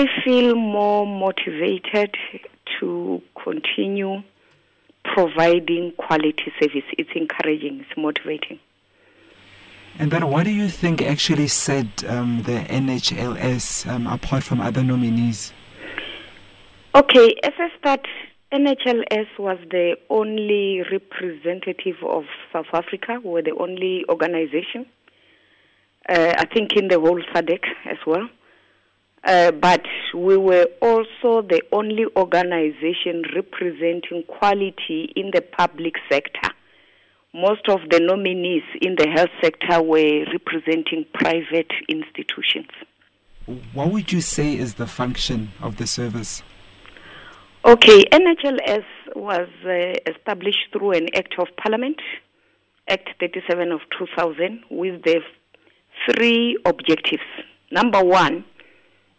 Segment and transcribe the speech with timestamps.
[0.00, 2.16] I feel more motivated
[2.78, 4.22] to continue
[5.04, 6.84] providing quality service.
[6.96, 8.60] It's encouraging, it's motivating.
[9.98, 14.82] And then, what do you think actually said um, the NHLS um, apart from other
[14.82, 15.52] nominees?
[16.94, 18.06] Okay, as I start,
[18.54, 22.24] NHLS was the only representative of
[22.54, 23.20] South Africa.
[23.22, 24.86] We were the only organization,
[26.08, 28.30] uh, I think, in the whole SADC as well.
[29.24, 29.84] Uh, but
[30.14, 36.50] we were also the only organization representing quality in the public sector.
[37.34, 42.68] Most of the nominees in the health sector were representing private institutions.
[43.72, 46.42] What would you say is the function of the service?
[47.64, 48.84] Okay, NHLS
[49.14, 52.00] was uh, established through an Act of Parliament,
[52.88, 55.20] Act 37 of 2000, with the
[56.08, 57.22] three objectives.
[57.70, 58.44] Number one,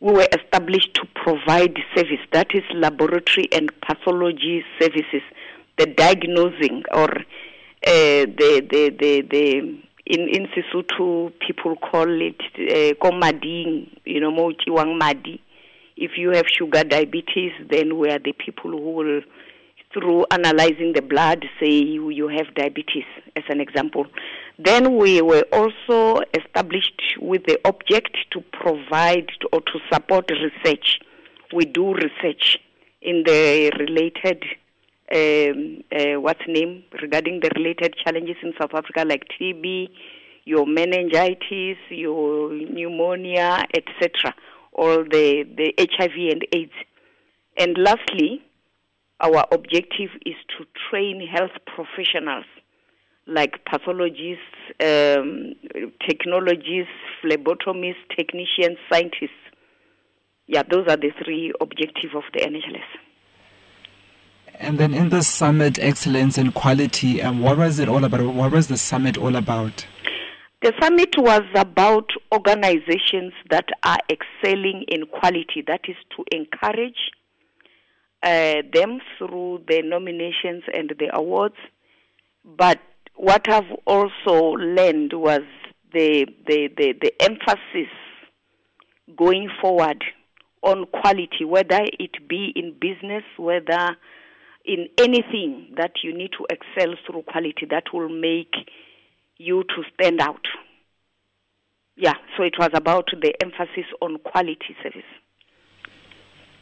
[0.00, 5.22] we were established to provide service, that is laboratory and pathology services,
[5.78, 7.08] the diagnosing or
[7.86, 9.58] uh, the, the, the, the,
[10.06, 13.08] in, in Sesotho, people call it uh,
[14.04, 15.42] you know, mochiwang madi.
[15.96, 19.20] If you have sugar diabetes, then we are the people who will,
[19.92, 24.06] through analyzing the blood, say you, you have diabetes, as an example.
[24.58, 30.98] Then we were also established with the object to provide or to support research.
[31.54, 32.58] We do research
[33.00, 34.42] in the related,
[35.14, 39.88] um, uh, what's name, regarding the related challenges in South Africa like TB,
[40.44, 44.34] your meningitis, your pneumonia, etc.,
[44.72, 46.72] all the, the HIV and AIDS.
[47.56, 48.42] And lastly,
[49.20, 52.44] our objective is to train health professionals
[53.26, 54.40] like pathologists,
[54.80, 55.54] um,
[56.06, 59.30] technologists, phlebotomists, technicians, scientists.
[60.46, 62.84] Yeah, those are the three objectives of the NHLS.
[64.58, 68.22] And then in the summit, excellence and quality, um, what was it all about?
[68.34, 69.86] What was the summit all about?
[70.62, 77.10] The summit was about organizations that are excelling in quality, that is to encourage
[78.22, 81.56] uh, them through the nominations and the awards,
[82.44, 82.80] but
[83.16, 85.42] what I've also learned was
[85.92, 87.90] the, the, the, the emphasis
[89.16, 90.04] going forward
[90.62, 93.96] on quality, whether it be in business, whether
[94.64, 98.52] in anything that you need to excel through quality that will make
[99.38, 100.44] you to stand out.
[101.96, 105.02] Yeah, so it was about the emphasis on quality service.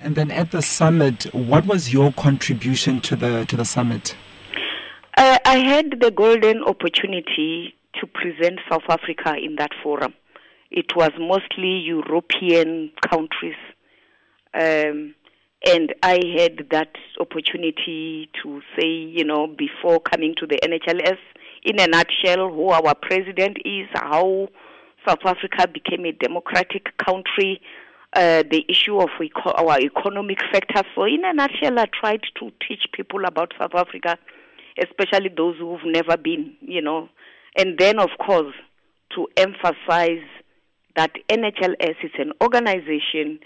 [0.00, 4.14] And then at the summit, what was your contribution to the to the summit?
[5.16, 10.12] I had the golden opportunity to present South Africa in that forum.
[10.70, 13.56] It was mostly European countries.
[14.52, 15.14] Um,
[15.64, 21.18] and I had that opportunity to say, you know, before coming to the NHLS,
[21.62, 24.48] in a nutshell, who our president is, how
[25.08, 27.60] South Africa became a democratic country,
[28.12, 29.08] uh, the issue of
[29.44, 30.84] our economic factors.
[30.94, 34.18] So, in a nutshell, I tried to teach people about South Africa
[34.78, 37.08] especially those who've never been, you know.
[37.56, 38.54] And then, of course,
[39.14, 40.26] to emphasize
[40.96, 43.38] that NHLS is an organization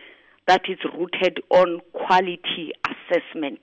[0.47, 3.61] that is rooted on quality assessment.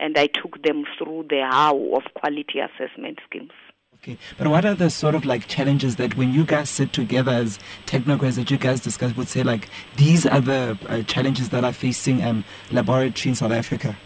[0.00, 3.52] And I took them through the how of quality assessment schemes.
[4.00, 7.32] Okay, but what are the sort of like challenges that when you guys sit together
[7.32, 11.64] as technocrats that you guys discuss would say like these are the uh, challenges that
[11.64, 13.96] are facing um, laboratory in South Africa?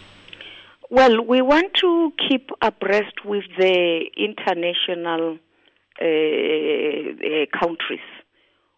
[0.92, 5.38] Well, we want to keep abreast with the international
[5.98, 8.04] uh, uh, countries.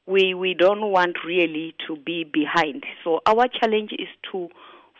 [0.06, 2.84] We we don't want really to be behind.
[3.02, 4.48] So our challenge is to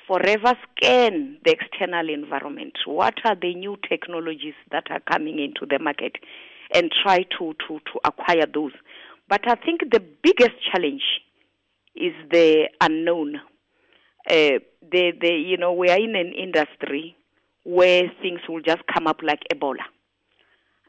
[0.09, 2.73] forever scan the external environment.
[2.85, 6.17] What are the new technologies that are coming into the market,
[6.75, 8.73] and try to to to acquire those.
[9.29, 11.05] But I think the biggest challenge
[11.95, 13.41] is the unknown
[14.29, 14.59] uh,
[14.91, 17.17] the, the, you know, we are in an industry
[17.65, 19.85] where things will just come up like Ebola.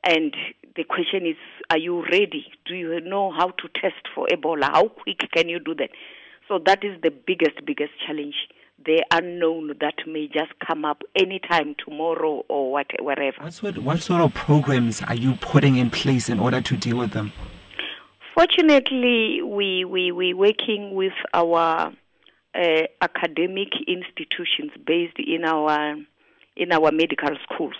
[0.03, 0.35] And
[0.75, 1.37] the question is,
[1.69, 2.45] are you ready?
[2.65, 4.65] Do you know how to test for Ebola?
[4.71, 5.89] How quick can you do that?
[6.47, 8.35] So that is the biggest, biggest challenge.
[8.85, 13.37] The unknown that may just come up anytime tomorrow or what, wherever.
[13.41, 16.97] What sort, what sort of programs are you putting in place in order to deal
[16.97, 17.31] with them?
[18.35, 21.93] Fortunately, we, we, we're working with our
[22.55, 25.95] uh, academic institutions based in our
[26.55, 27.75] in our medical schools.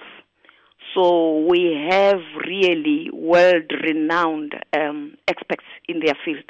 [0.94, 6.50] So we have really world-renowned um, experts in their field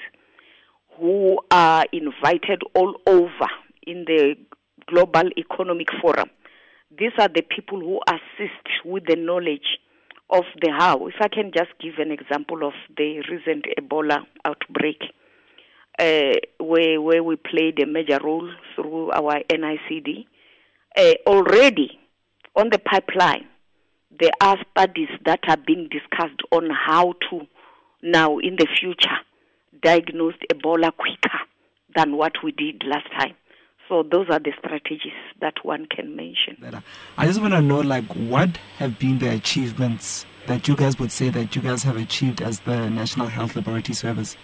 [1.00, 3.48] who are invited all over
[3.86, 4.36] in the
[4.88, 6.30] Global Economic Forum.
[6.98, 9.80] These are the people who assist with the knowledge
[10.30, 11.07] of the how.
[11.07, 15.01] If I can just give an example of the recent Ebola outbreak,
[16.00, 20.26] uh, where, where we played a major role through our NICD,
[20.98, 22.00] uh, already
[22.56, 23.48] on the pipeline,
[24.20, 27.42] there are studies that are being discussed on how to
[28.02, 29.18] now in the future
[29.82, 31.38] diagnose Ebola quicker
[31.96, 33.36] than what we did last time.
[33.88, 36.58] So those are the strategies that one can mention.
[37.18, 41.12] I just want to know, like, what have been the achievements that you guys would
[41.12, 44.38] say that you guys have achieved as the National Health Laboratory Service?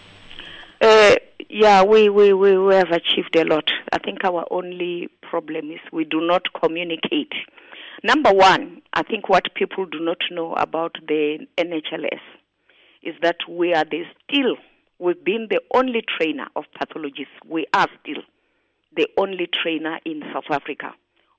[1.54, 3.70] Yeah, we, we, we, we have achieved a lot.
[3.92, 7.34] I think our only problem is we do not communicate.
[8.06, 12.22] Number one, I think what people do not know about the NHLS
[13.04, 14.56] is that we are the still,
[14.98, 17.34] we've been the only trainer of pathologists.
[17.46, 18.24] We are still
[18.96, 20.94] the only trainer in South Africa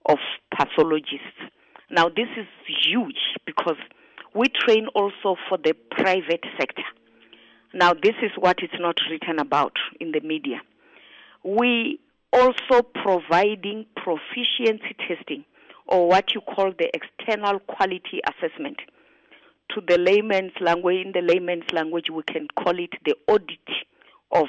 [0.05, 0.19] of
[0.55, 1.41] pathologists.
[1.91, 2.47] Now, this is
[2.85, 3.79] huge because
[4.35, 6.85] we train also for the private sector.
[7.75, 10.61] Now, this is what is not written about in the media.
[11.43, 12.01] We
[12.33, 15.45] also providing proficiency testing
[15.87, 18.77] or what you call the external quality assessment.
[19.75, 23.69] To the layman's language, in the layman's language, we can call it the audit
[24.31, 24.47] of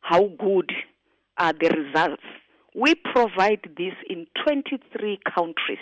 [0.00, 0.72] how good
[1.36, 2.22] are the results.
[2.74, 5.78] We provide this in 23 countries,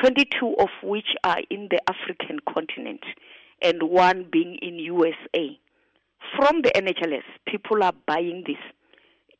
[0.00, 3.04] 22 of which are in the African continent,
[3.60, 5.58] and one being in USA.
[6.36, 8.56] From the NHLS, people are buying this,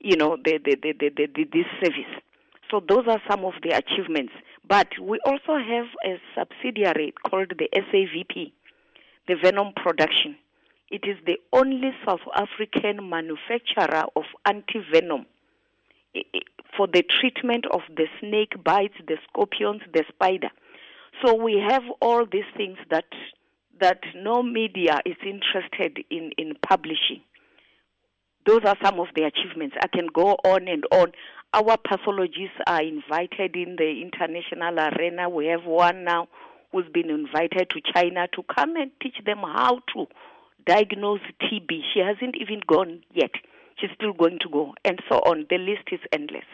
[0.01, 2.23] you know, the, the, the, the, the, this service.
[2.71, 4.33] So those are some of the achievements.
[4.69, 8.53] But we also have a subsidiary called the SAVP,
[9.29, 10.37] the Venom Production.
[10.91, 15.27] It is the only South African manufacturer of anti-venom
[16.77, 20.51] for the treatment of the snake bites, the scorpions, the spider.
[21.25, 23.05] So we have all these things that
[23.83, 27.21] that no media is interested in, in publishing.
[28.47, 29.77] Those are some of the achievements.
[29.83, 31.13] I can go on and on.
[31.53, 35.29] Our pathologists are invited in the international arena.
[35.29, 36.29] We have one now
[36.71, 40.07] who's been invited to China to come and teach them how to
[40.65, 41.81] diagnose TB.
[41.93, 43.33] She hasn't even gone yet.
[43.79, 45.47] She's still going to go, and so on.
[45.51, 46.47] The list is endless.